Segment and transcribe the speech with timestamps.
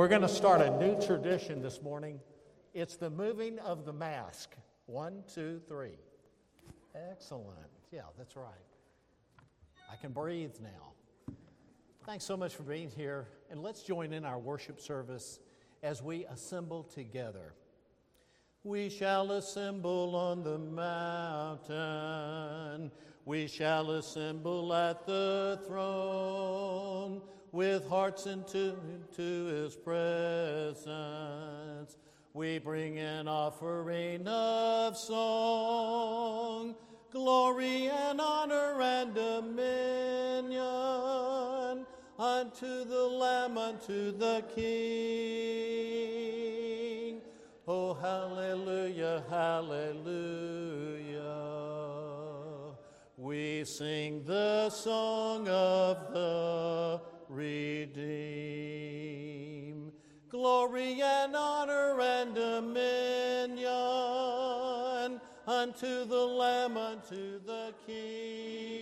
[0.00, 2.20] We're going to start a new tradition this morning.
[2.72, 4.54] It's the moving of the mask.
[4.86, 5.98] One, two, three.
[7.10, 7.68] Excellent.
[7.92, 8.48] Yeah, that's right.
[9.92, 10.94] I can breathe now.
[12.06, 13.28] Thanks so much for being here.
[13.50, 15.38] And let's join in our worship service
[15.82, 17.52] as we assemble together.
[18.64, 20.56] We shall assemble on the
[21.68, 22.90] mountain.
[23.26, 27.20] We shall assemble at the throne
[27.52, 30.86] with hearts into, into his presence.
[32.32, 36.76] We bring an offering of song,
[37.10, 40.60] glory and honor and dominion
[42.18, 45.90] unto the Lamb, unto the King.
[47.66, 50.10] Oh, hallelujah, hallelujah.
[53.16, 57.00] We sing the song of the
[57.30, 58.00] redeem.
[60.28, 63.70] Glory and honor and dominion
[65.46, 68.79] unto the Lamb, unto the King.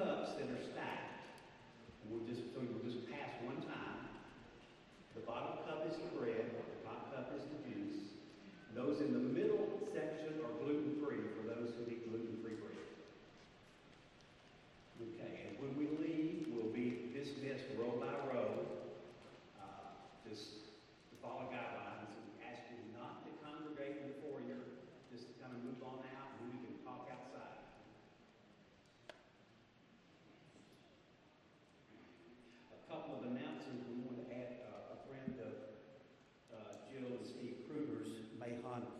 [0.00, 0.59] cups that are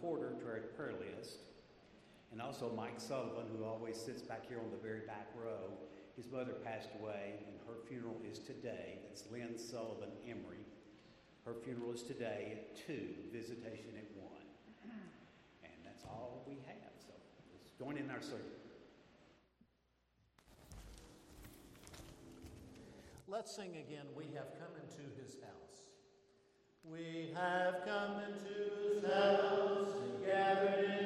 [0.01, 1.37] Porter to our prayer list,
[2.33, 5.77] and also Mike Sullivan, who always sits back here on the very back row.
[6.17, 8.99] His mother passed away, and her funeral is today.
[9.07, 10.65] That's Lynn Sullivan Emery.
[11.45, 12.93] Her funeral is today at 2,
[13.33, 14.29] visitation at 1.
[15.65, 16.93] And that's all we have.
[16.99, 17.13] So
[17.53, 18.60] let's join in our service.
[23.41, 24.05] Let's sing again.
[24.15, 25.81] We have come into his house.
[26.85, 31.00] We have come into his house and gathered in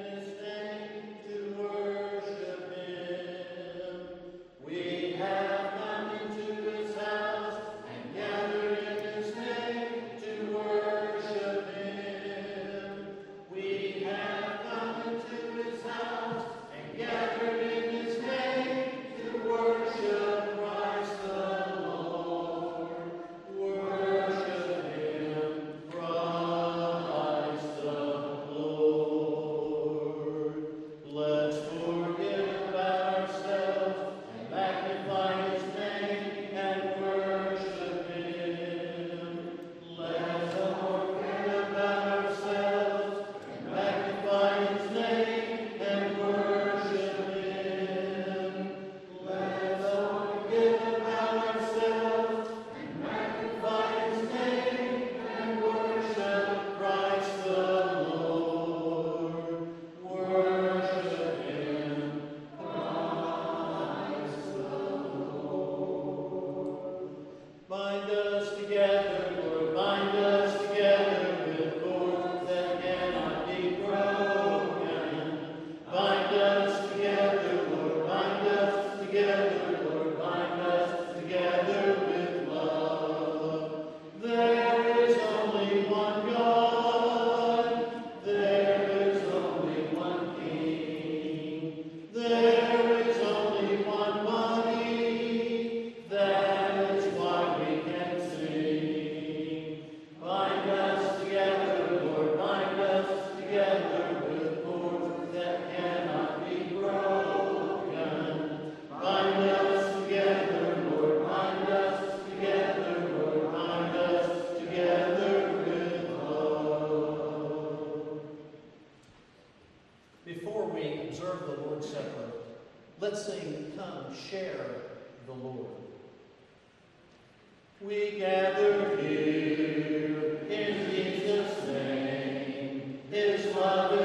[128.55, 133.01] gather here in Jesus' name.
[133.11, 134.04] His love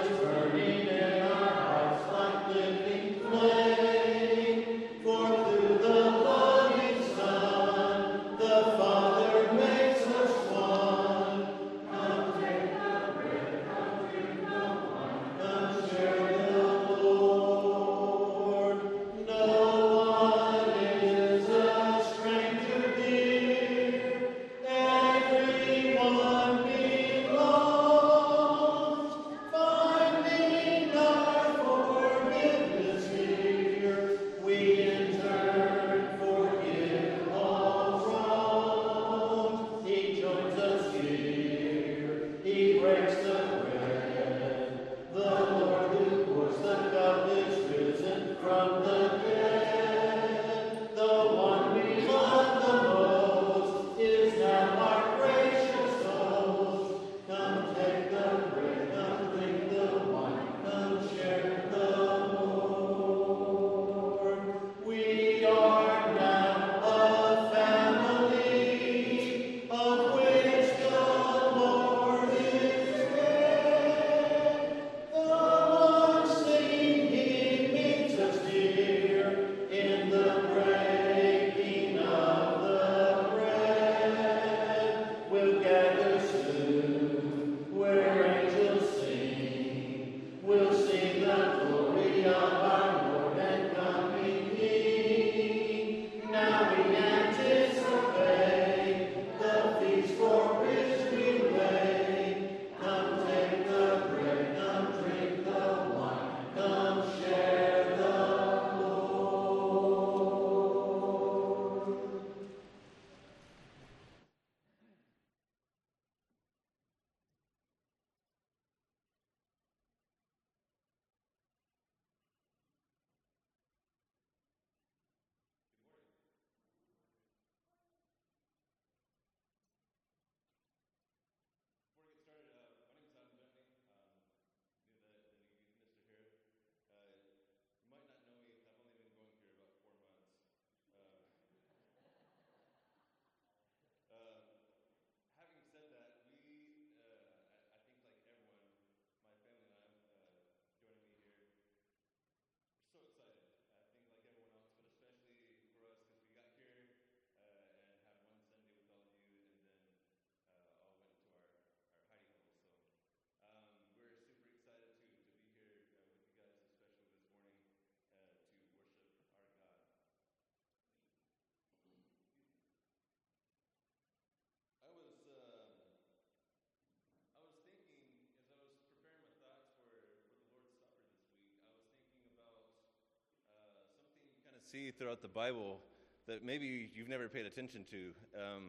[184.72, 185.80] see throughout the Bible
[186.28, 187.98] that maybe you've never paid attention to.
[188.38, 188.64] Um,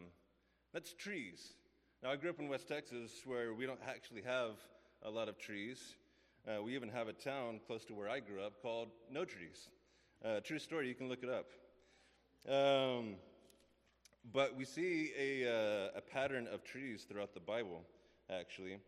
[0.72, 1.54] that's trees.
[2.02, 4.52] Now, I grew up in West Texas where we don't actually have
[5.02, 5.96] a lot of trees.
[6.48, 9.68] Uh, we even have a town close to where I grew up called Notrees.
[10.24, 11.50] Uh, true story, you can look it up.
[12.48, 13.16] Um,
[14.32, 17.82] but we see a, uh, a pattern of trees throughout the Bible,
[18.30, 18.78] actually.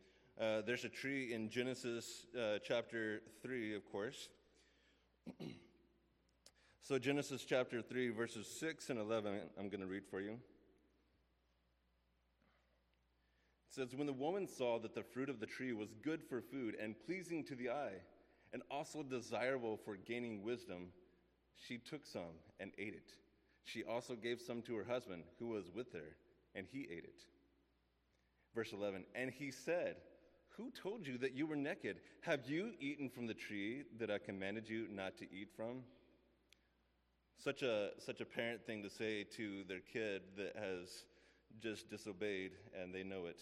[0.41, 4.31] Uh, there's a tree in Genesis uh, chapter 3, of course.
[6.83, 10.33] so, Genesis chapter 3, verses 6 and 11, I'm going to read for you.
[10.33, 10.39] It
[13.69, 16.77] says, When the woman saw that the fruit of the tree was good for food
[16.83, 18.01] and pleasing to the eye,
[18.53, 20.89] and also desirable for gaining wisdom,
[21.55, 23.15] she took some and ate it.
[23.65, 26.17] She also gave some to her husband, who was with her,
[26.55, 27.23] and he ate it.
[28.55, 29.97] Verse 11 And he said,
[30.57, 32.01] Who told you that you were naked?
[32.23, 35.83] Have you eaten from the tree that I commanded you not to eat from?
[37.39, 41.05] Such a, such a parent thing to say to their kid that has
[41.61, 43.41] just disobeyed and they know it.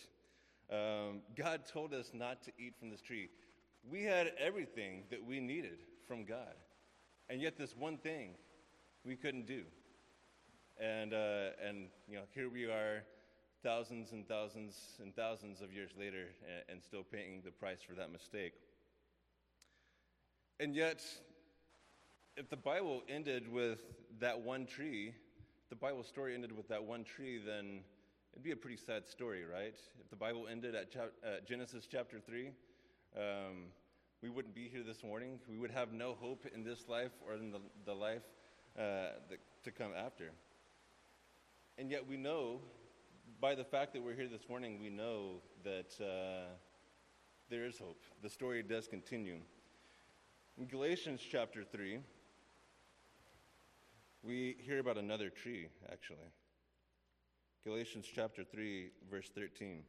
[0.73, 3.29] Um, God told us not to eat from this tree.
[3.89, 6.55] We had everything that we needed from God.
[7.29, 8.31] And yet, this one thing
[9.05, 9.63] we couldn't do.
[10.79, 13.05] And, uh, and you know, here we are,
[13.63, 17.95] thousands and thousands and thousands of years later, and, and still paying the price for
[17.95, 18.55] that mistake.
[20.59, 21.03] And yet,
[22.41, 23.81] if the Bible ended with
[24.19, 25.13] that one tree,
[25.69, 27.81] the Bible story ended with that one tree, then
[28.33, 29.75] it'd be a pretty sad story, right?
[30.01, 32.49] If the Bible ended at chap- uh, Genesis chapter 3,
[33.15, 33.67] um,
[34.23, 35.39] we wouldn't be here this morning.
[35.51, 38.23] We would have no hope in this life or in the, the life
[38.75, 40.31] uh, that, to come after.
[41.77, 42.63] And yet we know,
[43.39, 46.49] by the fact that we're here this morning, we know that uh,
[47.51, 48.01] there is hope.
[48.23, 49.41] The story does continue.
[50.57, 52.01] In Galatians chapter 3,
[54.23, 56.19] we hear about another tree, actually.
[57.65, 59.83] Galatians chapter 3, verse 13.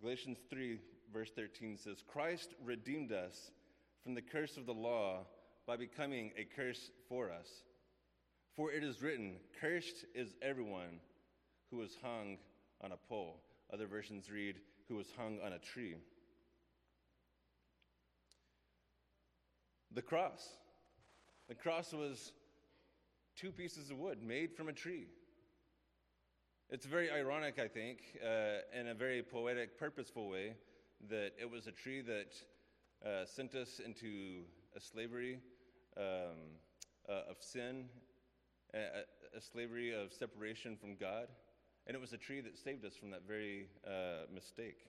[0.00, 0.78] Galatians 3,
[1.12, 3.52] verse 13 says, Christ redeemed us
[4.02, 5.20] from the curse of the law
[5.66, 7.46] by becoming a curse for us.
[8.56, 11.00] For it is written, Cursed is everyone
[11.70, 12.38] who is hung
[12.82, 13.40] on a pole.
[13.72, 14.56] Other versions read,
[14.88, 15.94] Who was hung on a tree.
[19.94, 20.48] The cross.
[21.48, 22.32] The cross was
[23.36, 25.06] two pieces of wood made from a tree.
[26.70, 30.54] It's very ironic, I think, uh, in a very poetic, purposeful way,
[31.10, 32.32] that it was a tree that
[33.06, 34.44] uh, sent us into
[34.74, 35.40] a slavery
[35.98, 36.56] um,
[37.06, 37.84] uh, of sin,
[38.72, 38.78] a,
[39.36, 41.26] a, slavery of separation from God,
[41.86, 44.86] and it was a tree that saved us from that very uh, mistake.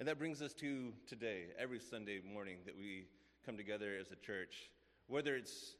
[0.00, 3.06] And that brings us to today, every Sunday morning that we
[3.46, 4.68] come together as a church,
[5.06, 5.76] whether it's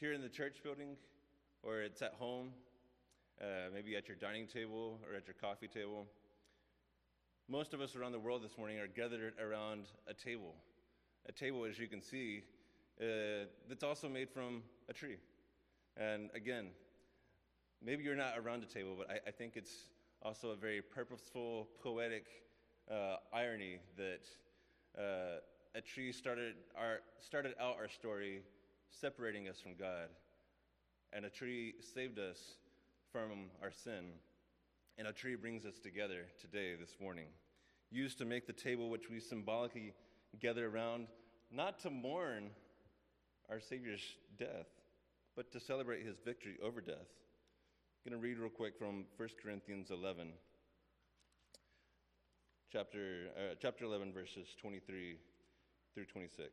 [0.00, 0.96] here in the church building
[1.62, 2.48] or it's at home,
[3.42, 6.06] uh, maybe at your dining table or at your coffee table.
[7.46, 10.54] Most of us around the world this morning are gathered around a table.
[11.28, 12.44] A table, as you can see,
[13.02, 15.18] uh, that's also made from a tree.
[15.94, 16.68] And again,
[17.84, 19.90] maybe you're not around a table, but I, I think it's
[20.22, 22.47] also a very purposeful, poetic
[22.90, 24.26] uh, irony that
[24.98, 25.40] uh,
[25.74, 28.42] a tree started, our, started out our story
[28.90, 30.08] separating us from God
[31.12, 32.38] and a tree saved us
[33.12, 34.12] from our sin.
[34.98, 37.26] And a tree brings us together today, this morning,
[37.90, 39.94] used to make the table which we symbolically
[40.40, 41.06] gather around,
[41.50, 42.50] not to mourn
[43.48, 44.02] our Savior's
[44.38, 44.66] death,
[45.36, 46.96] but to celebrate his victory over death.
[48.04, 50.32] I'm going to read real quick from 1 Corinthians 11,
[52.72, 55.16] chapter, uh, chapter 11, verses 23
[55.94, 56.48] through 26.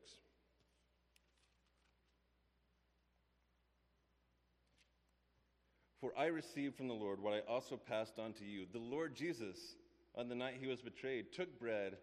[6.00, 8.66] For I received from the Lord what I also passed on to you.
[8.72, 9.58] The Lord Jesus,
[10.16, 11.98] on the night he was betrayed, took bread,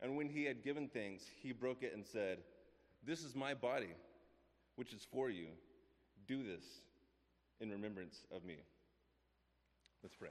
[0.00, 2.38] and when he had given thanks, he broke it and said,
[3.04, 3.94] This is my body,
[4.76, 5.46] which is for you.
[6.28, 6.64] Do this
[7.60, 8.58] in remembrance of me.
[10.02, 10.30] Let's pray.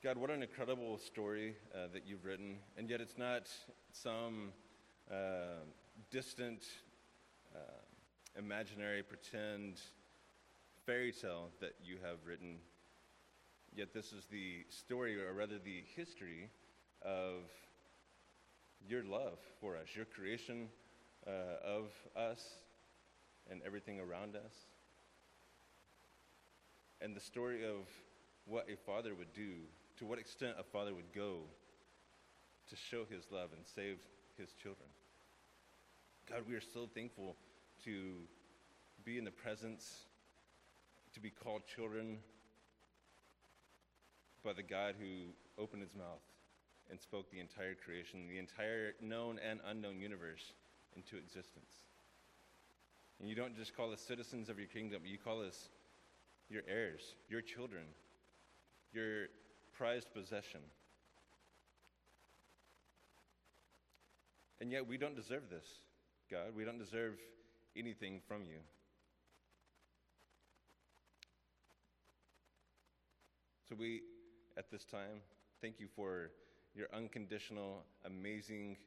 [0.00, 3.48] God, what an incredible story uh, that you've written, and yet it's not
[3.90, 4.50] some
[5.10, 5.64] uh,
[6.12, 6.62] distant.
[7.52, 7.58] Uh,
[8.38, 9.80] imaginary, pretend
[10.86, 12.58] fairy tale that you have written.
[13.74, 16.48] Yet this is the story, or rather the history,
[17.02, 17.50] of
[18.88, 20.68] your love for us, your creation
[21.26, 21.30] uh,
[21.66, 22.44] of us
[23.50, 24.52] and everything around us.
[27.00, 27.88] And the story of
[28.46, 29.54] what a father would do,
[29.98, 31.40] to what extent a father would go
[32.68, 33.98] to show his love and save
[34.36, 34.88] his children.
[36.30, 37.36] God, we are so thankful
[37.84, 38.12] to
[39.04, 40.04] be in the presence,
[41.14, 42.18] to be called children
[44.44, 46.22] by the God who opened his mouth
[46.90, 50.52] and spoke the entire creation, the entire known and unknown universe
[50.96, 51.82] into existence.
[53.20, 55.70] And you don't just call us citizens of your kingdom, you call us
[56.48, 57.84] your heirs, your children,
[58.92, 59.26] your
[59.78, 60.60] prized possession.
[64.60, 65.66] And yet we don't deserve this,
[66.28, 66.48] God.
[66.56, 67.14] We don't deserve
[67.76, 68.58] anything from you.
[73.68, 74.00] So we,
[74.56, 75.20] at this time,
[75.62, 76.32] thank you for
[76.74, 78.78] your unconditional, amazing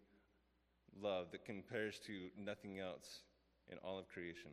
[1.02, 3.22] love that compares to nothing else
[3.72, 4.52] in all of creation.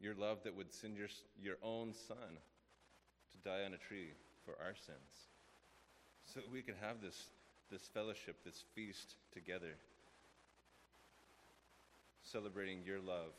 [0.00, 1.08] Your love that would send your,
[1.38, 2.38] your own son
[3.34, 4.14] to die on a tree
[4.46, 5.34] for our sins.
[6.24, 7.28] So that we can have this,
[7.70, 9.76] this fellowship, this feast together
[12.24, 13.36] celebrating your love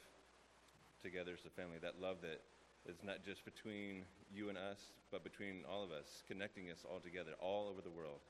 [1.01, 2.41] together as a family, that love that
[2.85, 4.79] is not just between you and us,
[5.11, 8.21] but between all of us, connecting us all together, all over the world.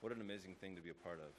[0.00, 1.32] What an amazing thing to be a part of.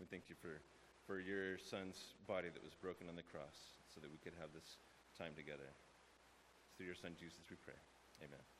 [0.00, 0.60] We thank you for,
[1.06, 4.50] for your son's body that was broken on the cross so that we could have
[4.52, 4.76] this
[5.16, 5.68] time together.
[6.76, 7.78] Through your son Jesus, we pray.
[8.22, 8.53] Amen.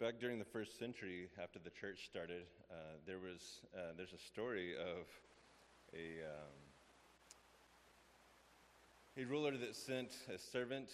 [0.00, 4.18] Back during the first century, after the church started, uh, there was uh, there's a
[4.18, 5.08] story of
[5.92, 6.54] a um,
[9.16, 10.88] a ruler that sent a servant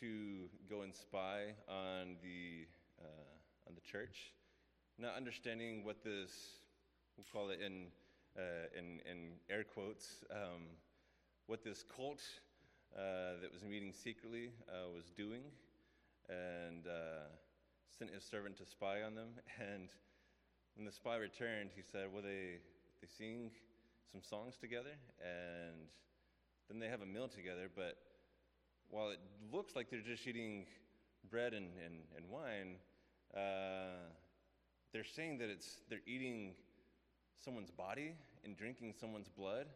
[0.00, 2.66] to go and spy on the
[3.00, 4.32] uh, on the church,
[4.98, 6.58] not understanding what this
[7.16, 7.86] we'll call it in
[8.36, 10.66] uh, in, in air quotes um,
[11.46, 12.22] what this cult
[12.96, 15.42] uh, that was meeting secretly uh, was doing,
[16.28, 16.88] and
[17.96, 19.28] sent his servant to spy on them.
[19.60, 19.88] And
[20.76, 22.60] when the spy returned, he said, Well, they,
[23.00, 23.50] they sing
[24.12, 25.88] some songs together, and
[26.68, 27.68] then they have a meal together.
[27.74, 27.96] But
[28.88, 29.20] while it
[29.52, 30.66] looks like they're just eating
[31.30, 32.76] bread and, and, and wine,
[33.36, 34.08] uh,
[34.92, 36.54] they're saying that it's, they're eating
[37.44, 39.66] someone's body and drinking someone's blood.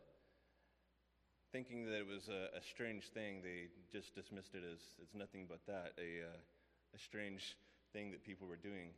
[1.52, 5.44] Thinking that it was a, a strange thing, they just dismissed it as it's nothing
[5.46, 6.38] but that a, uh,
[6.94, 7.56] a strange
[7.92, 8.90] thing that people were doing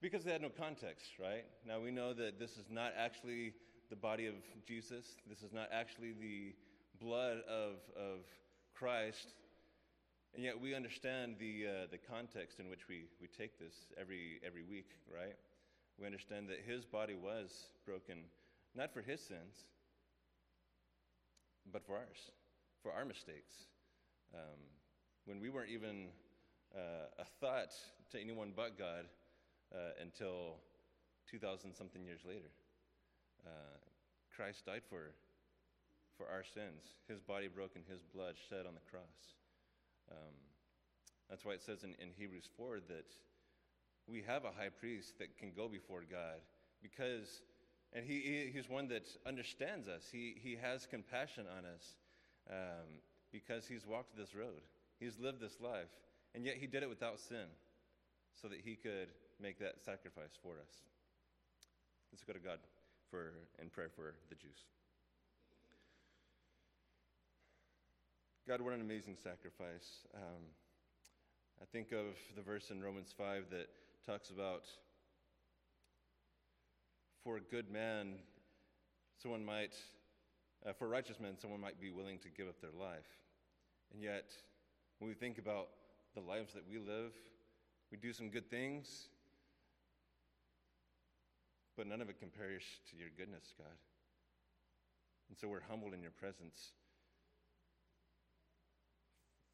[0.00, 1.44] because they had no context, right?
[1.66, 3.52] Now we know that this is not actually
[3.90, 4.34] the body of
[4.66, 6.54] Jesus, this is not actually the
[7.00, 8.20] blood of, of
[8.74, 9.34] Christ.
[10.34, 14.40] And yet we understand the, uh, the context in which we, we take this every,
[14.46, 15.34] every week, right?
[15.98, 17.50] We understand that his body was
[17.84, 18.18] broken,
[18.76, 19.66] not for his sins,
[21.72, 22.30] but for ours,
[22.82, 23.54] for our mistakes.
[24.32, 24.60] Um,
[25.24, 26.08] when we weren't even
[26.74, 27.74] uh, a thought
[28.12, 29.06] to anyone but God
[29.72, 30.58] uh, until
[31.30, 32.50] 2,000 something years later.
[33.46, 33.78] Uh,
[34.34, 35.14] Christ died for,
[36.16, 39.36] for our sins, his body broken, his blood shed on the cross.
[40.10, 40.34] Um,
[41.28, 43.06] that's why it says in, in Hebrews 4 that
[44.08, 46.42] we have a high priest that can go before God
[46.82, 47.42] because,
[47.92, 50.02] and he, he he's one that understands us.
[50.10, 51.94] He, he has compassion on us
[52.50, 52.98] um,
[53.30, 54.62] because he's walked this road,
[54.98, 55.94] he's lived this life,
[56.34, 57.46] and yet he did it without sin
[58.34, 59.08] so that he could
[59.40, 60.82] make that sacrifice for us.
[62.12, 62.58] Let's go to God
[63.10, 64.64] for in prayer for the Jews.
[68.48, 70.06] God, what an amazing sacrifice.
[70.14, 70.42] Um,
[71.62, 73.68] I think of the verse in Romans 5 that
[74.06, 74.64] talks about
[77.22, 78.14] for a good man,
[79.22, 79.74] someone might,
[80.66, 83.06] uh, for righteous men, someone might be willing to give up their life.
[83.92, 84.32] And yet,
[84.98, 85.68] when we think about
[86.14, 87.12] the lives that we live,
[87.90, 89.08] we do some good things,
[91.76, 93.66] but none of it compares to your goodness, God.
[95.28, 96.72] And so we're humbled in your presence,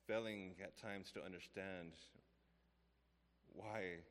[0.06, 1.92] failing at times to understand
[3.52, 4.04] why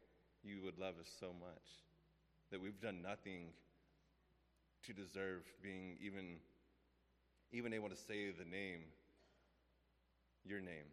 [0.44, 1.68] you would love us so much,
[2.52, 3.54] that we've done nothing
[4.86, 6.38] to deserve being even,
[7.52, 8.82] even able to say the name,
[10.44, 10.90] your name.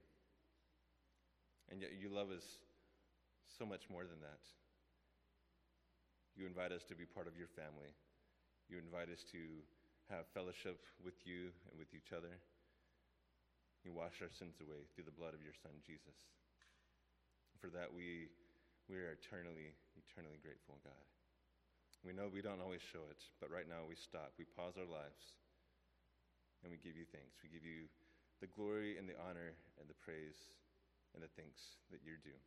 [1.70, 2.44] And yet you love us
[3.52, 4.40] so much more than that.
[6.32, 7.92] You invite us to be part of your family.
[8.72, 9.60] You invite us to
[10.08, 12.40] have fellowship with you and with each other.
[13.84, 16.16] You wash our sins away through the blood of your Son, Jesus.
[17.60, 18.32] For that, we,
[18.88, 21.04] we are eternally, eternally grateful, God.
[22.00, 24.34] We know we don't always show it, but right now we stop.
[24.40, 25.36] We pause our lives
[26.64, 27.38] and we give you thanks.
[27.44, 27.86] We give you
[28.42, 30.50] the glory and the honor and the praise
[31.14, 32.40] and the thanks that you're due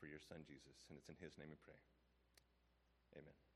[0.00, 0.80] for your son Jesus.
[0.88, 1.76] And it's in his name we pray.
[3.20, 3.49] Amen.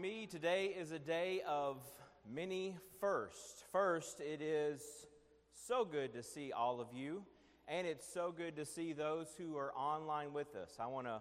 [0.00, 1.76] Me, today is a day of
[2.26, 3.62] many firsts.
[3.70, 4.80] First, it is
[5.66, 7.22] so good to see all of you,
[7.68, 10.78] and it's so good to see those who are online with us.
[10.80, 11.20] I want to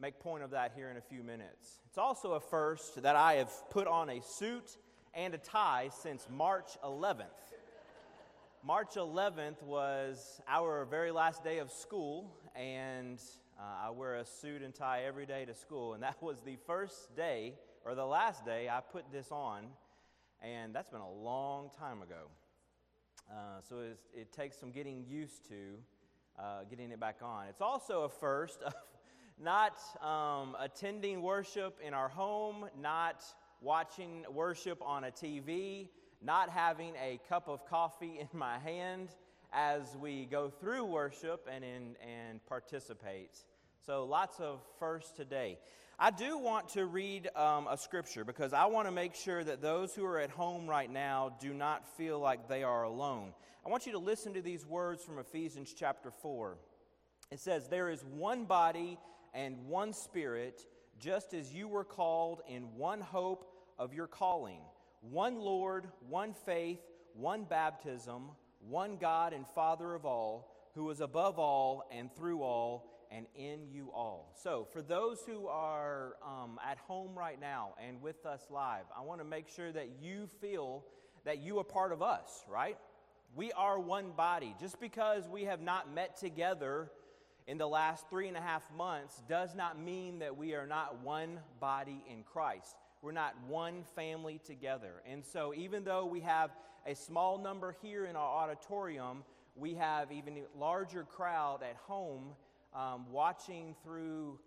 [0.00, 1.80] make point of that here in a few minutes.
[1.88, 4.76] It's also a first that I have put on a suit
[5.14, 7.24] and a tie since March 11th.
[8.64, 13.18] March 11th was our very last day of school, and
[13.58, 15.94] uh, I wear a suit and tie every day to school.
[15.94, 19.64] And that was the first day, or the last day, I put this on,
[20.40, 22.28] and that's been a long time ago.
[23.30, 23.76] Uh, so
[24.14, 25.78] it takes some getting used to
[26.38, 27.46] uh, getting it back on.
[27.48, 28.74] It's also a first of
[29.42, 33.24] not um, attending worship in our home, not
[33.60, 35.88] watching worship on a TV,
[36.22, 39.08] not having a cup of coffee in my hand
[39.52, 43.38] as we go through worship and, in, and participate.
[43.84, 45.58] So, lots of firsts today.
[45.98, 49.60] I do want to read um, a scripture because I want to make sure that
[49.60, 53.34] those who are at home right now do not feel like they are alone.
[53.64, 56.56] I want you to listen to these words from Ephesians chapter 4.
[57.30, 58.98] It says, There is one body
[59.32, 60.66] and one spirit,
[60.98, 63.46] just as you were called in one hope
[63.78, 64.60] of your calling,
[65.00, 66.80] one Lord, one faith,
[67.14, 68.30] one baptism,
[68.68, 73.68] one God and Father of all, who is above all and through all and in
[73.70, 74.32] you all.
[74.42, 79.02] So, for those who are um, at home right now and with us live, I
[79.02, 80.84] want to make sure that you feel
[81.24, 82.76] that you are part of us, right?
[83.34, 84.54] We are one body.
[84.60, 86.90] Just because we have not met together
[87.46, 91.02] in the last three and a half months does not mean that we are not
[91.02, 92.76] one body in Christ.
[93.02, 95.02] We're not one family together.
[95.10, 96.50] And so, even though we have
[96.86, 99.24] a small number here in our auditorium,
[99.56, 102.32] we have even a larger crowd at home
[102.74, 104.38] um, watching through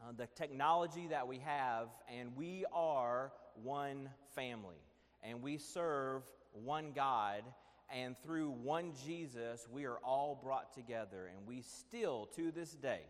[0.00, 4.80] uh, the technology that we have, and we are one family,
[5.22, 7.42] and we serve one God,
[7.90, 13.00] and through one Jesus, we are all brought together, and we still, to this day,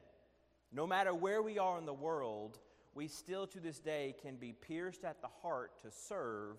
[0.72, 2.58] no matter where we are in the world,
[2.94, 6.56] we still to this day can be pierced at the heart to serve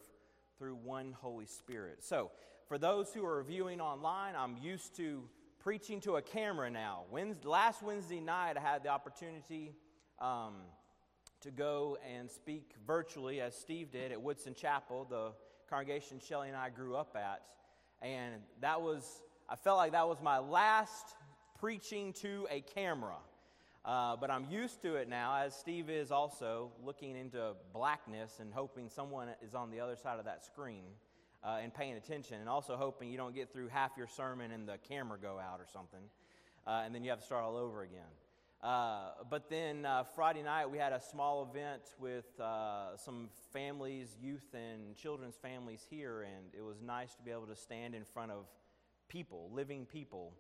[0.57, 2.03] through one Holy Spirit.
[2.03, 2.31] So,
[2.67, 5.23] for those who are viewing online, I'm used to
[5.63, 7.03] preaching to a camera now.
[7.09, 9.71] Wednesday, last Wednesday night, I had the opportunity
[10.19, 10.55] um,
[11.39, 15.31] to go and speak virtually, as Steve did, at Woodson Chapel, the
[15.69, 17.43] congregation Shelly and I grew up at.
[18.05, 21.15] And that was, I felt like that was my last
[21.61, 23.15] preaching to a camera.
[23.85, 28.53] Uh, but I'm used to it now, as Steve is also looking into blackness and
[28.53, 30.83] hoping someone is on the other side of that screen
[31.43, 34.67] uh, and paying attention, and also hoping you don't get through half your sermon and
[34.67, 35.99] the camera go out or something,
[36.65, 38.01] uh, and then you have to start all over again.
[38.61, 44.15] Uh, but then uh, Friday night, we had a small event with uh, some families,
[44.21, 48.05] youth, and children's families here, and it was nice to be able to stand in
[48.05, 48.45] front of
[49.09, 50.33] people, living people,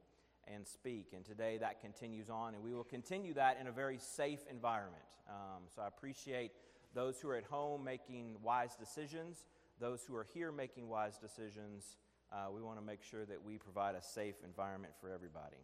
[0.47, 1.07] and speak.
[1.13, 5.03] And today that continues on, and we will continue that in a very safe environment.
[5.27, 6.51] Um, so I appreciate
[6.93, 9.45] those who are at home making wise decisions
[9.83, 11.97] those who are here making wise decisions,
[12.31, 15.57] uh, we want to make sure that we provide a safe environment for everybody.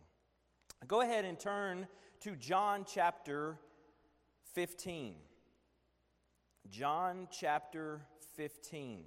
[0.90, 1.88] Go ahead and turn
[2.20, 3.58] to John chapter
[4.56, 5.16] 15.
[6.70, 8.02] John chapter
[8.36, 9.06] 15.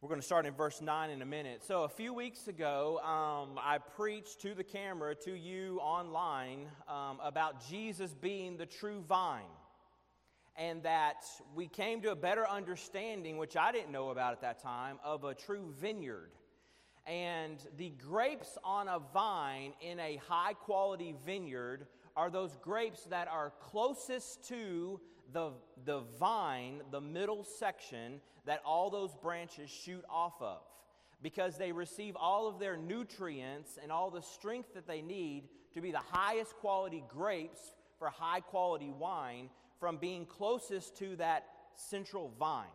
[0.00, 1.64] We're going to start in verse 9 in a minute.
[1.64, 7.20] So, a few weeks ago, um, I preached to the camera, to you online, um,
[7.22, 9.44] about Jesus being the true vine
[10.56, 14.62] and that we came to a better understanding, which I didn't know about at that
[14.62, 16.30] time, of a true vineyard.
[17.06, 21.86] And the grapes on a vine in a high quality vineyard
[22.16, 25.00] are those grapes that are closest to
[25.32, 25.52] the,
[25.84, 30.62] the vine, the middle section that all those branches shoot off of.
[31.22, 35.44] Because they receive all of their nutrients and all the strength that they need
[35.74, 39.48] to be the highest quality grapes for high quality wine
[39.78, 42.66] from being closest to that central vine.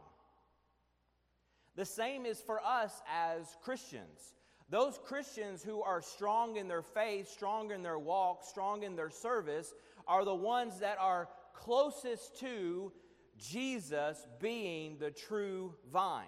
[1.75, 4.33] The same is for us as Christians.
[4.69, 9.09] Those Christians who are strong in their faith, strong in their walk, strong in their
[9.09, 9.73] service,
[10.07, 12.91] are the ones that are closest to
[13.37, 16.25] Jesus being the true vine.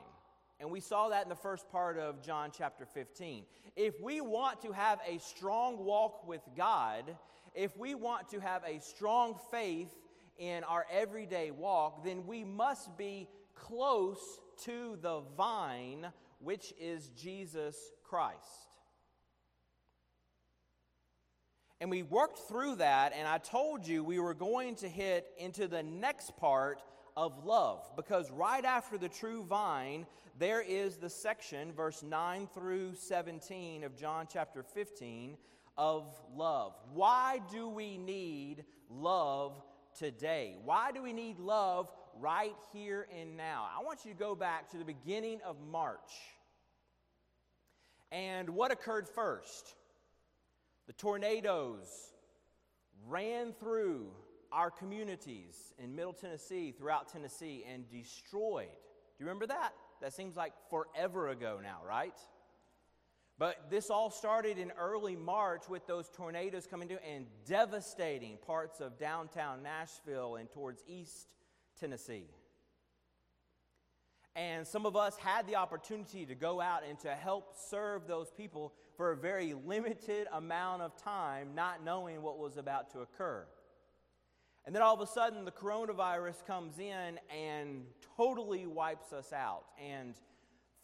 [0.60, 3.44] And we saw that in the first part of John chapter 15.
[3.76, 7.18] If we want to have a strong walk with God,
[7.54, 9.94] if we want to have a strong faith
[10.38, 14.20] in our everyday walk, then we must be close
[14.64, 16.08] to the vine,
[16.40, 18.38] which is Jesus Christ.
[21.82, 25.68] And we worked through that, and I told you we were going to hit into
[25.68, 26.82] the next part
[27.18, 30.06] of love because right after the true vine,
[30.40, 35.38] there is the section, verse 9 through 17 of John chapter 15,
[35.78, 36.06] of
[36.36, 36.74] love.
[36.94, 39.62] Why do we need love
[39.98, 40.56] today?
[40.64, 43.68] Why do we need love right here and now?
[43.78, 46.12] I want you to go back to the beginning of March.
[48.12, 49.76] And what occurred first?
[50.88, 51.88] The tornadoes
[53.08, 54.08] ran through
[54.52, 58.68] our communities in Middle Tennessee, throughout Tennessee, and destroyed.
[58.68, 59.74] Do you remember that?
[60.02, 62.18] That seems like forever ago now, right?
[63.40, 68.80] But this all started in early March with those tornadoes coming through and devastating parts
[68.80, 71.28] of downtown Nashville and towards East
[71.80, 72.28] Tennessee.
[74.36, 78.32] And some of us had the opportunity to go out and to help serve those
[78.32, 83.46] people for a very limited amount of time, not knowing what was about to occur.
[84.66, 87.84] And then all of a sudden, the coronavirus comes in and
[88.16, 89.66] totally wipes us out.
[89.80, 90.16] And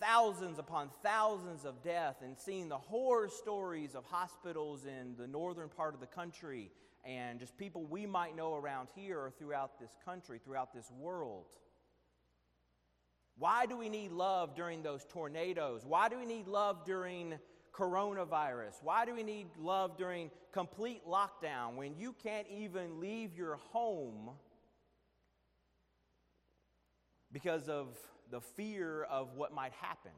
[0.01, 5.69] thousands upon thousands of death, and seeing the horror stories of hospitals in the northern
[5.69, 6.71] part of the country,
[7.03, 11.45] and just people we might know around here or throughout this country, throughout this world.
[13.37, 15.85] Why do we need love during those tornadoes?
[15.85, 17.39] Why do we need love during
[17.73, 18.83] coronavirus?
[18.83, 24.31] Why do we need love during complete lockdown when you can't even leave your home
[27.31, 27.87] because of
[28.29, 30.11] the fear of what might happen?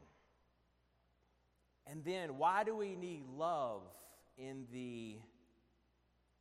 [1.86, 3.82] And then, why do we need love
[4.38, 5.16] in the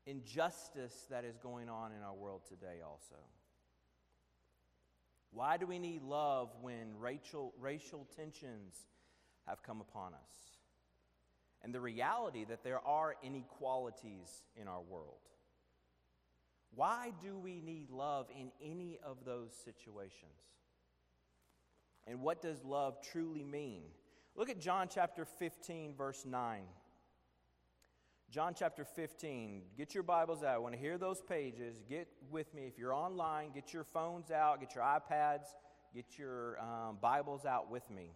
[0.06, 3.16] injustice that is going on in our world today, also?
[5.32, 8.76] Why do we need love when racial, racial tensions
[9.48, 10.60] have come upon us?
[11.64, 15.22] And the reality that there are inequalities in our world.
[16.76, 20.32] Why do we need love in any of those situations?
[22.08, 23.84] And what does love truly mean?
[24.36, 26.64] Look at John chapter 15, verse 9.
[28.32, 29.62] John chapter 15.
[29.78, 30.56] Get your Bibles out.
[30.56, 31.84] I want to hear those pages.
[31.90, 32.64] Get with me.
[32.66, 35.48] If you're online, get your phones out, get your iPads,
[35.94, 38.14] get your um, Bibles out with me.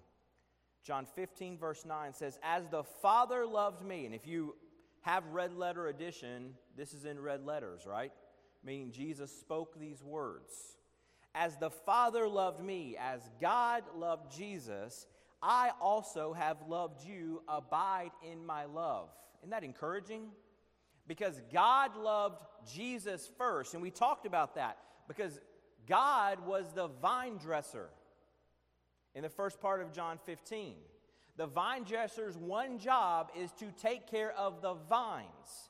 [0.85, 4.55] John 15, verse 9 says, As the Father loved me, and if you
[5.01, 8.13] have red letter edition, this is in red letters, right?
[8.63, 10.77] Meaning Jesus spoke these words.
[11.37, 15.05] As the Father loved me, as God loved Jesus,
[15.43, 17.43] I also have loved you.
[17.49, 19.09] Abide in my love.
[19.41, 20.29] Isn't that encouraging?
[21.07, 22.41] Because God loved
[22.73, 24.77] Jesus first, and we talked about that
[25.09, 25.39] because
[25.85, 27.89] God was the vine dresser
[29.13, 30.75] in the first part of John 15.
[31.37, 35.69] The vine dresser's one job is to take care of the vines.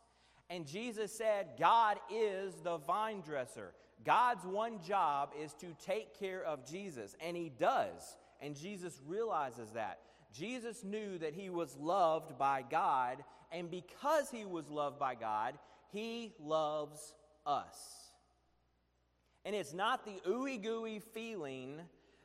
[0.49, 3.73] And Jesus said, God is the vine dresser.
[4.05, 8.17] God's one job is to take care of Jesus, and He does.
[8.41, 9.99] And Jesus realizes that.
[10.33, 15.57] Jesus knew that He was loved by God, and because he was loved by God,
[15.91, 17.13] he loves
[17.45, 17.77] us.
[19.45, 21.79] And it's not the ooey gooey feeling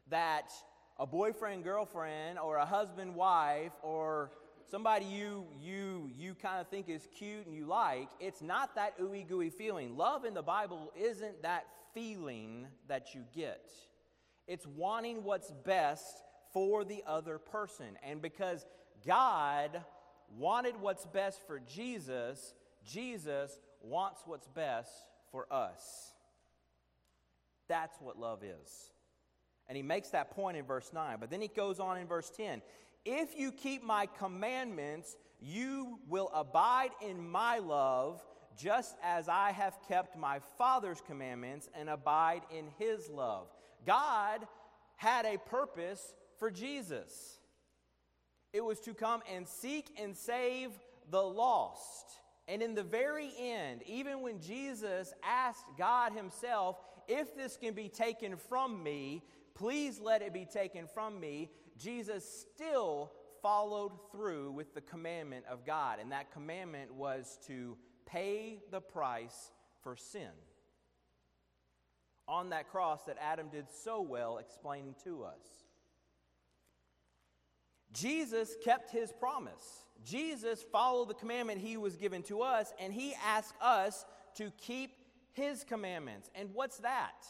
[0.08, 0.50] that
[0.98, 4.32] a boyfriend, girlfriend, or a husband, wife, or
[4.70, 8.08] somebody you you you kind of think is cute and you like.
[8.20, 9.96] It's not that ooey gooey feeling.
[9.96, 13.70] Love in the Bible isn't that feeling that you get.
[14.46, 17.98] It's wanting what's best for the other person.
[18.02, 18.64] And because
[19.06, 19.82] God
[20.38, 22.54] wanted what's best for Jesus,
[22.84, 24.90] Jesus wants what's best
[25.30, 26.12] for us.
[27.68, 28.90] That's what love is.
[29.68, 31.18] And he makes that point in verse 9.
[31.20, 32.62] But then he goes on in verse 10
[33.04, 38.22] If you keep my commandments, you will abide in my love,
[38.56, 43.48] just as I have kept my Father's commandments and abide in his love.
[43.86, 44.46] God
[44.96, 47.38] had a purpose for Jesus.
[48.52, 50.70] It was to come and seek and save
[51.10, 52.06] the lost.
[52.48, 56.76] And in the very end, even when Jesus asked God Himself,
[57.06, 59.22] if this can be taken from me,
[59.54, 61.50] please let it be taken from me,
[61.80, 63.10] Jesus still
[63.42, 65.98] followed through with the commandment of God.
[66.00, 67.76] And that commandment was to
[68.06, 69.50] pay the price
[69.82, 70.30] for sin
[72.28, 75.64] on that cross that Adam did so well explaining to us.
[77.92, 79.86] Jesus kept his promise.
[80.04, 84.04] Jesus followed the commandment he was given to us, and he asked us
[84.36, 84.92] to keep
[85.32, 86.30] his commandments.
[86.34, 87.26] And what's that?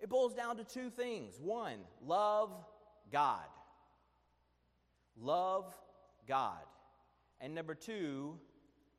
[0.00, 1.38] It boils down to two things.
[1.38, 2.50] One, love
[3.10, 3.46] God.
[5.20, 5.74] Love
[6.26, 6.58] God.
[7.40, 8.38] And number two,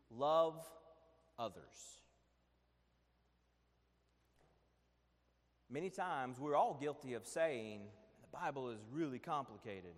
[0.09, 0.55] love
[1.37, 1.99] others.
[5.69, 7.81] Many times we're all guilty of saying
[8.21, 9.93] the Bible is really complicated.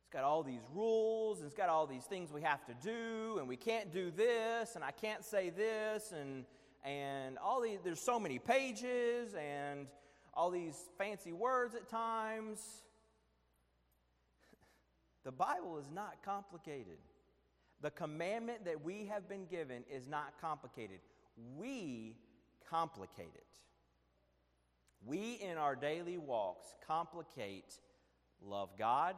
[0.00, 3.36] It's got all these rules, and it's got all these things we have to do,
[3.38, 6.46] and we can't do this, and I can't say this, and
[6.84, 9.88] and all these there's so many pages and
[10.32, 12.60] all these fancy words at times.
[15.28, 16.96] The Bible is not complicated.
[17.82, 21.00] The commandment that we have been given is not complicated.
[21.58, 22.16] We
[22.70, 23.44] complicate it.
[25.04, 27.74] We, in our daily walks, complicate
[28.40, 29.16] love God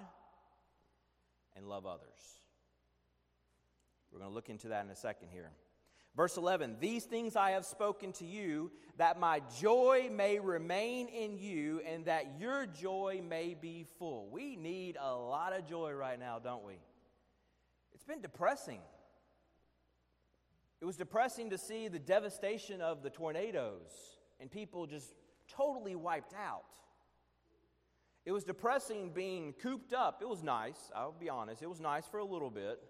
[1.55, 2.41] and love others.
[4.11, 5.53] We're going to look into that in a second here.
[6.17, 11.39] Verse 11 These things I have spoken to you, that my joy may remain in
[11.39, 14.29] you, and that your joy may be full.
[14.31, 16.79] We need a lot of joy right now, don't we?
[17.95, 18.81] It's been depressing.
[20.81, 23.91] It was depressing to see the devastation of the tornadoes
[24.41, 25.13] and people just
[25.47, 26.65] totally wiped out.
[28.25, 30.21] It was depressing being cooped up.
[30.23, 31.63] It was nice, I'll be honest.
[31.63, 32.83] It was nice for a little bit.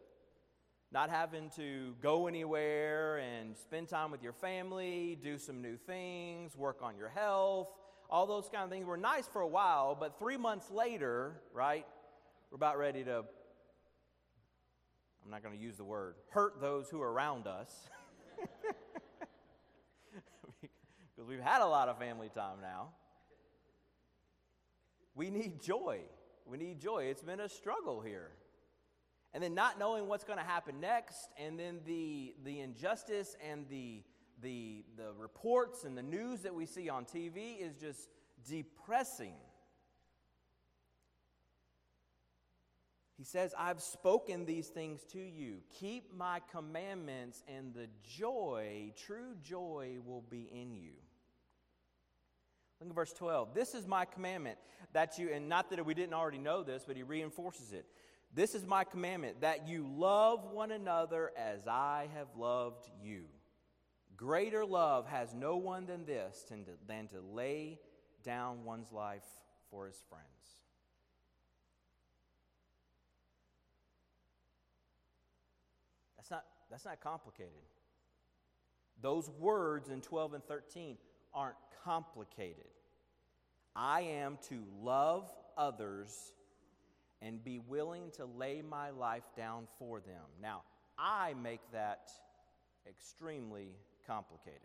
[0.93, 6.57] Not having to go anywhere and spend time with your family, do some new things,
[6.57, 7.69] work on your health,
[8.11, 11.87] all those kind of things were nice for a while, but three months later, right,
[12.51, 13.25] we're about ready to,
[15.25, 17.73] I'm not going to use the word, hurt those who are around us.
[20.61, 22.89] because we've had a lot of family time now.
[25.15, 26.01] We need joy.
[26.47, 27.05] We need joy.
[27.05, 28.31] It's been a struggle here.
[29.33, 33.65] And then not knowing what's going to happen next, and then the, the injustice and
[33.69, 34.03] the,
[34.43, 38.09] the, the reports and the news that we see on TV is just
[38.49, 39.35] depressing.
[43.21, 45.59] He says, I've spoken these things to you.
[45.79, 50.95] Keep my commandments, and the joy, true joy, will be in you.
[52.81, 53.53] Look at verse 12.
[53.55, 54.57] This is my commandment
[54.95, 57.85] that you, and not that we didn't already know this, but he reinforces it.
[58.33, 63.25] This is my commandment that you love one another as I have loved you.
[64.17, 67.81] Greater love has no one than this than to, than to lay
[68.23, 69.25] down one's life
[69.71, 70.27] for his friends.
[76.17, 77.53] That's not, that's not complicated.
[79.01, 80.99] Those words in 12 and 13
[81.35, 82.67] aren't complicated.
[83.75, 86.33] I am to love others
[87.23, 90.25] and be willing to lay my life down for them.
[90.41, 90.63] Now,
[90.99, 92.11] I make that
[92.89, 93.69] extremely
[94.07, 94.61] complicated.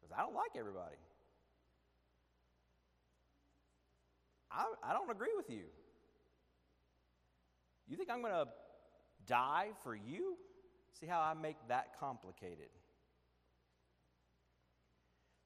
[0.00, 0.96] Because I don't like everybody.
[4.50, 5.64] I, I don't agree with you.
[7.88, 8.48] You think I'm going to
[9.26, 10.36] die for you?
[10.98, 12.68] See how I make that complicated.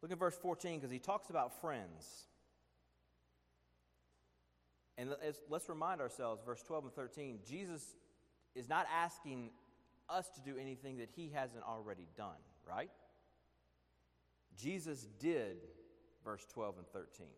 [0.02, 2.26] Look at verse 14 because he talks about friends.
[5.00, 5.14] And
[5.48, 7.94] let's remind ourselves, verse 12 and 13, Jesus
[8.54, 9.50] is not asking
[10.10, 12.36] us to do anything that he hasn't already done,
[12.68, 12.90] right?
[14.58, 15.56] Jesus did
[16.22, 17.28] verse 12 and 13.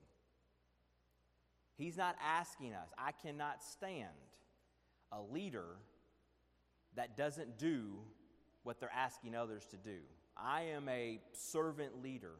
[1.77, 2.89] He's not asking us.
[2.99, 4.09] I cannot stand
[5.13, 5.77] a leader
[6.97, 7.93] that doesn't do
[8.65, 9.99] what they're asking others to do.
[10.37, 12.35] I am a servant leader.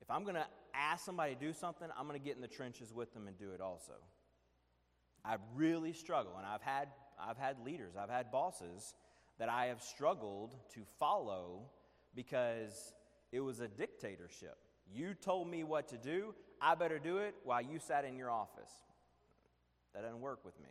[0.00, 2.48] If I'm going to ask somebody to do something, I'm going to get in the
[2.48, 3.92] trenches with them and do it also.
[5.24, 8.94] I really struggle, and I've had, I've had leaders, I've had bosses
[9.38, 11.62] that I have struggled to follow
[12.14, 12.92] because
[13.32, 14.56] it was a dictatorship.
[14.92, 18.30] You told me what to do, I better do it while you sat in your
[18.30, 18.70] office.
[19.94, 20.68] That doesn't work with me.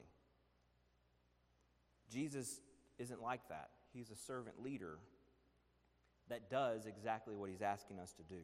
[2.12, 2.62] Jesus
[3.00, 3.70] isn't like that.
[3.92, 5.00] He's a servant leader
[6.30, 8.42] that does exactly what he's asking us to do.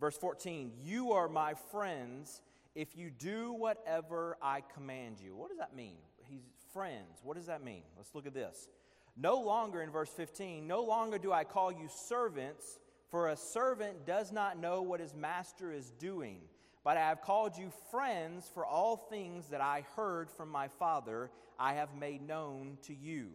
[0.00, 2.42] Verse 14, you are my friends
[2.74, 5.36] if you do whatever I command you.
[5.36, 5.96] What does that mean?
[6.28, 7.20] He's friends.
[7.22, 7.82] What does that mean?
[7.96, 8.68] Let's look at this.
[9.16, 14.06] No longer, in verse 15, no longer do I call you servants, for a servant
[14.06, 16.40] does not know what his master is doing.
[16.82, 21.30] But I have called you friends, for all things that I heard from my Father
[21.58, 23.30] I have made known to you.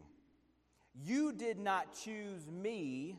[0.93, 3.17] You did not choose me,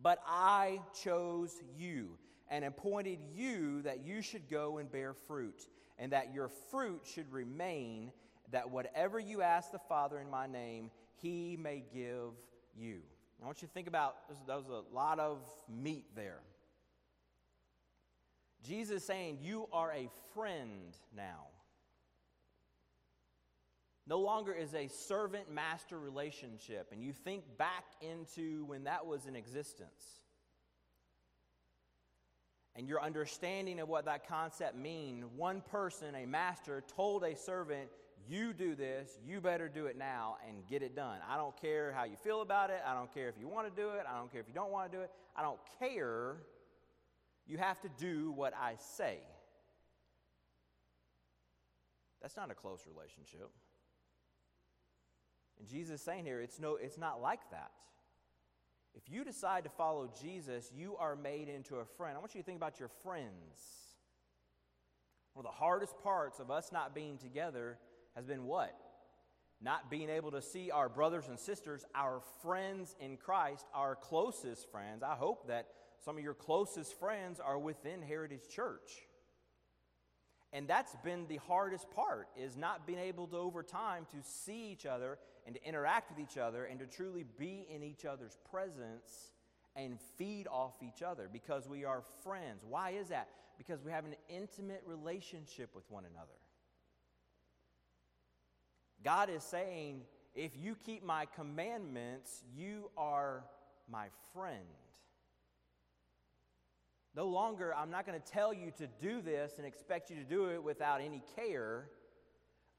[0.00, 2.16] but I chose you
[2.50, 5.68] and appointed you that you should go and bear fruit,
[5.98, 8.12] and that your fruit should remain,
[8.50, 12.32] that whatever you ask the Father in my name, he may give
[12.76, 13.00] you.
[13.42, 14.16] I want you to think about
[14.46, 15.38] there was a lot of
[15.68, 16.40] meat there.
[18.62, 21.48] Jesus saying, You are a friend now.
[24.06, 29.26] no longer is a servant master relationship, and you think back into when that was
[29.26, 30.23] in existence.
[32.76, 37.88] And your understanding of what that concept means, one person, a master, told a servant,
[38.28, 41.18] You do this, you better do it now and get it done.
[41.28, 42.80] I don't care how you feel about it.
[42.86, 44.04] I don't care if you want to do it.
[44.12, 45.10] I don't care if you don't want to do it.
[45.36, 46.36] I don't care.
[47.46, 49.18] You have to do what I say.
[52.20, 53.50] That's not a close relationship.
[55.58, 57.70] And Jesus is saying here, it's, no, it's not like that.
[58.94, 62.16] If you decide to follow Jesus, you are made into a friend.
[62.16, 63.58] I want you to think about your friends.
[65.32, 67.78] One of the hardest parts of us not being together
[68.14, 68.72] has been what?
[69.60, 74.70] Not being able to see our brothers and sisters, our friends in Christ, our closest
[74.70, 75.02] friends.
[75.02, 75.66] I hope that
[76.04, 78.90] some of your closest friends are within Heritage Church.
[80.52, 84.70] And that's been the hardest part is not being able to over time to see
[84.70, 88.38] each other and to interact with each other and to truly be in each other's
[88.50, 89.32] presence
[89.76, 92.64] and feed off each other because we are friends.
[92.68, 93.28] Why is that?
[93.58, 96.32] Because we have an intimate relationship with one another.
[99.02, 100.02] God is saying,
[100.34, 103.44] if you keep my commandments, you are
[103.88, 104.64] my friend.
[107.14, 110.24] No longer, I'm not going to tell you to do this and expect you to
[110.24, 111.90] do it without any care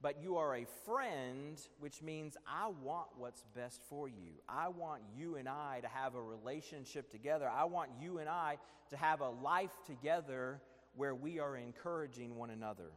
[0.06, 4.34] but you are a friend, which means I want what's best for you.
[4.48, 7.50] I want you and I to have a relationship together.
[7.50, 8.60] I want you and I
[8.92, 10.62] to have a life together
[10.96, 12.92] where we are encouraging one another.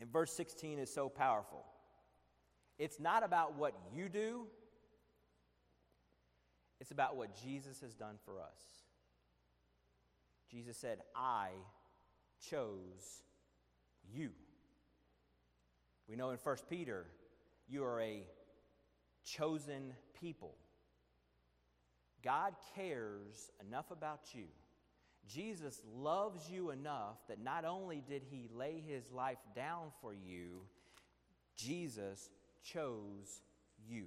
[0.00, 1.64] And verse 16 is so powerful.
[2.76, 4.48] It's not about what you do,
[6.80, 8.58] it's about what Jesus has done for us.
[10.50, 11.50] Jesus said, I
[12.40, 13.22] chose
[14.12, 14.30] you.
[16.10, 17.06] We know in 1 Peter,
[17.68, 18.26] you are a
[19.24, 20.56] chosen people.
[22.24, 24.46] God cares enough about you.
[25.28, 30.62] Jesus loves you enough that not only did he lay his life down for you,
[31.56, 32.28] Jesus
[32.64, 33.42] chose
[33.86, 34.06] you.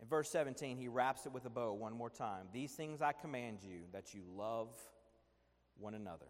[0.00, 2.46] In verse 17, he wraps it with a bow one more time.
[2.52, 4.68] These things I command you that you love
[5.76, 6.26] one another.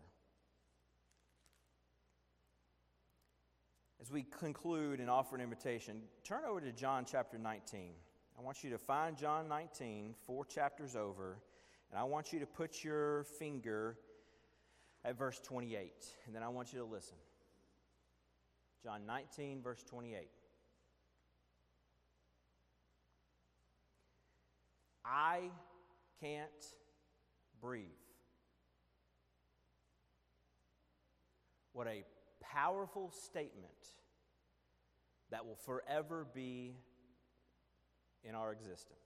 [4.00, 7.92] As we conclude and offer an invitation, turn over to John chapter 19.
[8.38, 11.38] I want you to find John 19, four chapters over,
[11.90, 13.96] and I want you to put your finger
[15.04, 15.92] at verse 28,
[16.26, 17.16] and then I want you to listen.
[18.84, 20.28] John 19, verse 28.
[25.04, 25.40] I
[26.20, 26.50] can't
[27.60, 27.86] breathe.
[31.72, 32.04] What a
[32.56, 33.70] powerful statement
[35.30, 36.74] that will forever be
[38.24, 38.96] in our existence.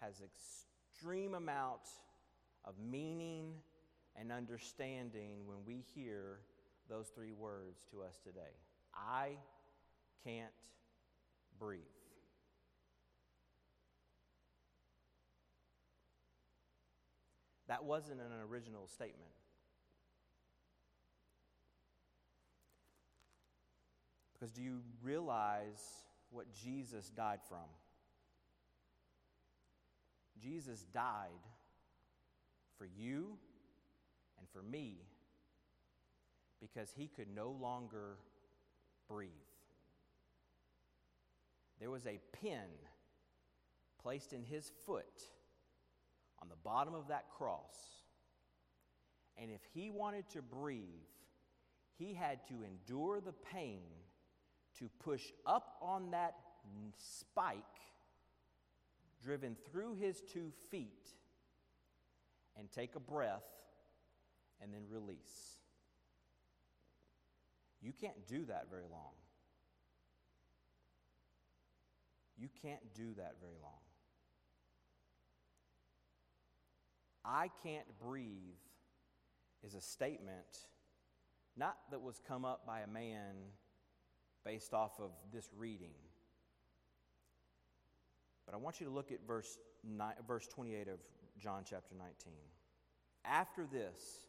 [0.00, 1.80] Has extreme amount
[2.64, 3.54] of meaning
[4.14, 6.40] and understanding when we hear
[6.88, 8.56] those three words to us today.
[8.94, 9.36] I
[10.24, 10.52] can't
[11.58, 11.80] breathe.
[17.68, 19.30] That wasn't an original statement.
[24.40, 25.82] Because do you realize
[26.30, 27.58] what Jesus died from?
[30.42, 31.28] Jesus died
[32.78, 33.36] for you
[34.38, 34.96] and for me
[36.58, 38.16] because he could no longer
[39.08, 39.28] breathe.
[41.78, 42.68] There was a pin
[44.02, 45.22] placed in his foot
[46.40, 47.76] on the bottom of that cross.
[49.36, 50.84] And if he wanted to breathe,
[51.98, 53.82] he had to endure the pain
[54.80, 56.34] to push up on that
[56.98, 57.54] spike
[59.22, 61.10] driven through his two feet
[62.58, 63.44] and take a breath
[64.62, 65.60] and then release.
[67.82, 69.12] You can't do that very long.
[72.38, 73.72] You can't do that very long.
[77.24, 78.28] I can't breathe
[79.62, 80.66] is a statement
[81.56, 83.34] not that was come up by a man
[84.44, 85.94] based off of this reading.
[88.46, 89.58] But I want you to look at verse,
[90.26, 90.98] verse 28 of
[91.38, 92.32] John chapter 19.
[93.24, 94.26] After this,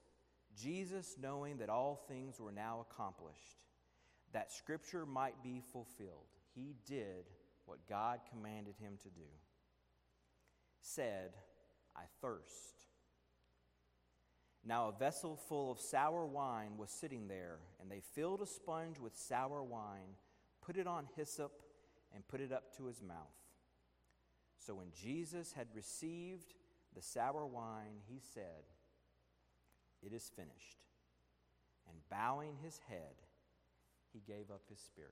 [0.56, 3.66] Jesus, knowing that all things were now accomplished,
[4.34, 7.30] that scripture might be fulfilled, he did
[7.66, 9.28] what God commanded him to do.
[10.82, 11.32] Said,
[11.96, 12.86] I thirst.
[14.64, 19.00] Now a vessel full of sour wine was sitting there, and they filled a sponge
[19.00, 20.16] with sour wine,
[20.62, 21.52] put it on hyssop,
[22.14, 23.18] and put it up to his mouth.
[24.58, 26.54] So when Jesus had received
[26.96, 28.64] the sour wine, he said,
[30.04, 30.78] It is finished.
[31.90, 33.16] And bowing his head,
[34.14, 35.12] he gave up his spirit.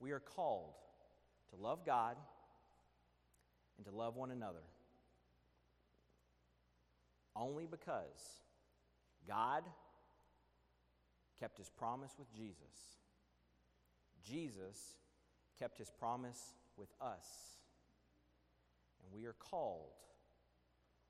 [0.00, 0.74] We are called
[1.50, 2.16] to love God
[3.78, 4.62] and to love one another
[7.38, 8.38] only because
[9.26, 9.64] God
[11.38, 12.96] kept his promise with Jesus.
[14.26, 14.76] Jesus
[15.58, 17.26] kept his promise with us.
[19.02, 19.92] And we are called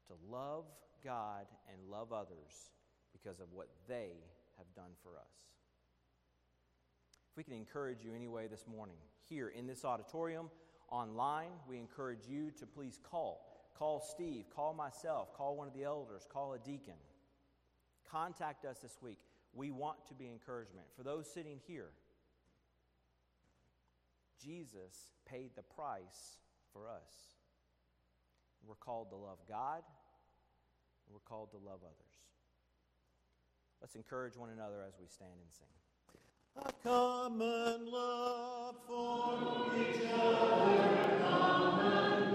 [0.09, 0.65] to love
[1.05, 2.71] God and love others
[3.13, 4.13] because of what they
[4.57, 5.33] have done for us.
[7.31, 8.97] If we can encourage you anyway this morning,
[9.29, 10.51] here in this auditorium,
[10.91, 15.85] online, we encourage you to please call Call Steve, call myself, call one of the
[15.85, 16.95] elders, call a deacon.
[18.11, 19.19] Contact us this week.
[19.55, 20.87] We want to be encouragement.
[20.97, 21.91] For those sitting here,
[24.43, 26.39] Jesus paid the price
[26.73, 27.37] for us.
[28.67, 29.83] We're called to love God,
[31.09, 32.19] we're called to love others.
[33.81, 35.69] Let's encourage one another as we stand and sing.
[36.65, 42.35] A common love for each other, common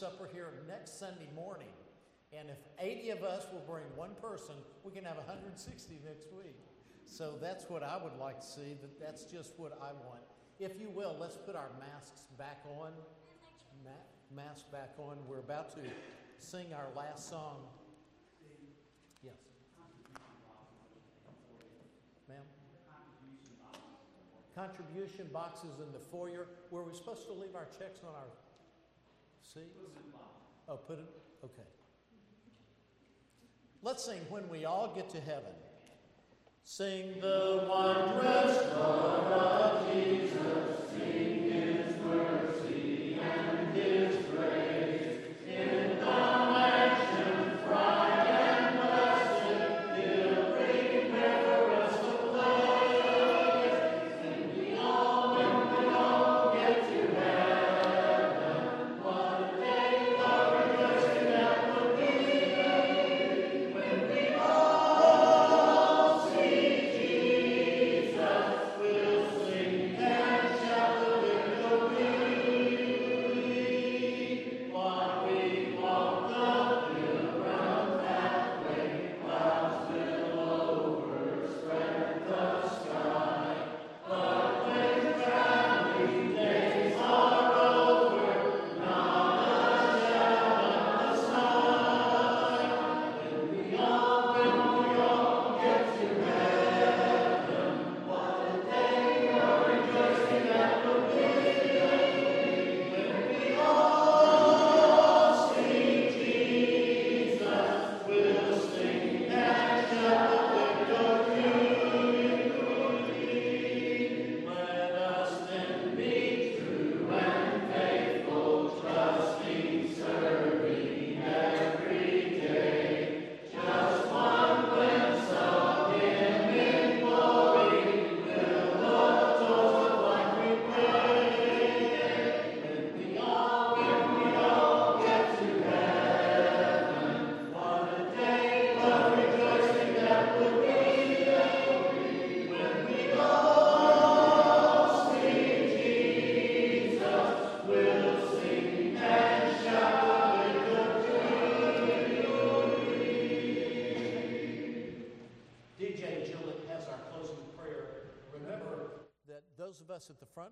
[0.00, 1.68] Supper here next Sunday morning.
[2.32, 6.56] And if 80 of us will bring one person, we can have 160 next week.
[7.04, 8.78] So that's what I would like to see.
[8.80, 10.22] That that's just what I want.
[10.58, 12.92] If you will, let's put our masks back on.
[13.84, 15.18] Ma- mask back on.
[15.28, 15.82] We're about to
[16.38, 17.56] sing our last song.
[19.22, 19.34] Yes.
[22.26, 22.38] Ma'am?
[24.56, 26.46] Contribution boxes in the foyer.
[26.70, 28.30] Were we supposed to leave our checks on our
[29.52, 29.80] seats?
[30.68, 31.06] Oh, put it,
[31.44, 31.68] okay.
[33.82, 35.52] Let's sing When We All Get to Heaven.
[36.62, 44.69] Sing the wondrous love of Jesus, sing his mercy and his grace.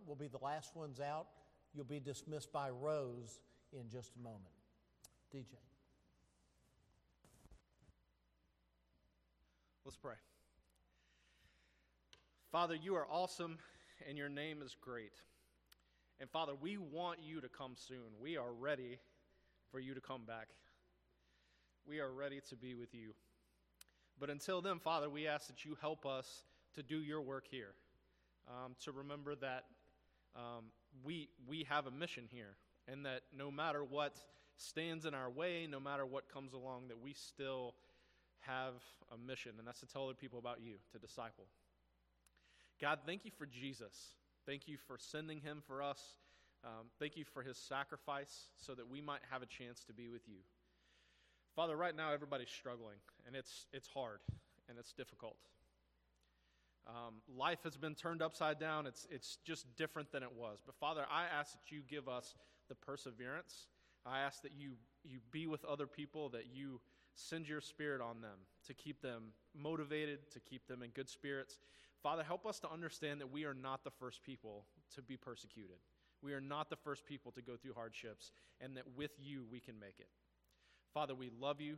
[0.09, 1.27] Will be the last ones out.
[1.75, 3.39] You'll be dismissed by rows
[3.73, 4.55] in just a moment.
[5.35, 5.55] DJ.
[9.85, 10.15] Let's pray.
[12.51, 13.59] Father, you are awesome
[14.09, 15.13] and your name is great.
[16.21, 17.99] And Father, we want you to come soon.
[18.21, 18.99] We are ready
[19.71, 20.49] for you to come back.
[21.87, 23.13] We are ready to be with you.
[24.19, 26.43] But until then, Father, we ask that you help us
[26.75, 27.75] to do your work here,
[28.49, 29.65] um, to remember that
[30.37, 30.65] um,
[31.05, 32.57] we, we have a mission here,
[32.87, 34.17] and that no matter what
[34.57, 37.75] stands in our way, no matter what comes along, that we still
[38.41, 38.75] have
[39.13, 41.45] a mission, and that's to tell other people about you, to disciple.
[42.81, 44.15] God, thank you for Jesus.
[44.47, 46.01] Thank you for sending him for us.
[46.65, 50.09] Um, thank you for his sacrifice so that we might have a chance to be
[50.09, 50.39] with you.
[51.55, 54.21] Father, right now everybody's struggling, and it's, it's hard
[54.69, 55.37] and it's difficult.
[56.89, 58.87] Um, life has been turned upside down.
[58.87, 60.59] It's, it's just different than it was.
[60.65, 62.35] But Father, I ask that you give us
[62.69, 63.67] the perseverance.
[64.07, 64.73] I ask that you,
[65.05, 66.81] you be with other people, that you
[67.15, 71.59] send your spirit on them to keep them motivated, to keep them in good spirits.
[72.03, 74.65] Father, help us to understand that we are not the first people
[74.95, 75.77] to be persecuted.
[76.23, 79.61] We are not the first people to go through hardships, and that with you we
[79.61, 80.09] can make it.
[80.95, 81.77] Father, we love you.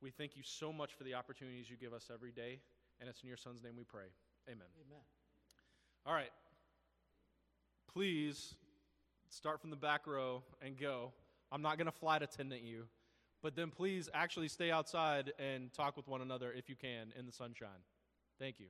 [0.00, 2.60] We thank you so much for the opportunities you give us every day,
[3.00, 4.06] and it's in your Son's name we pray.
[4.46, 4.66] Amen.
[4.86, 5.02] Amen.
[6.06, 6.30] All right.
[7.92, 8.54] Please
[9.30, 11.12] start from the back row and go.
[11.50, 12.84] I'm not going to flight attendant you,
[13.42, 17.26] but then please actually stay outside and talk with one another if you can in
[17.26, 17.68] the sunshine.
[18.38, 18.66] Thank you.